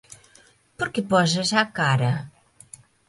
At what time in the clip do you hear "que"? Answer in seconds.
0.93-1.01